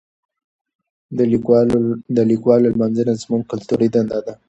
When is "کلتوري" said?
3.51-3.87